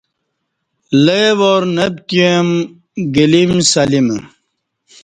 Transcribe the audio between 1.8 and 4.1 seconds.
پتیوم گلیم سلیم